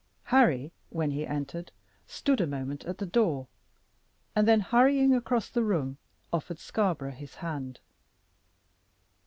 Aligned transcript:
Harry, 0.33 0.71
when 0.89 1.11
he 1.11 1.27
entered, 1.27 1.71
stood 2.07 2.41
a 2.41 2.47
moment 2.47 2.83
at 2.85 2.97
the 2.97 3.05
door, 3.05 3.47
and 4.35 4.47
then, 4.47 4.59
hurrying 4.59 5.13
across 5.13 5.47
the 5.47 5.63
room, 5.63 5.99
offered 6.33 6.57
Scarborough 6.57 7.11
his 7.11 7.35
hand. 7.35 7.79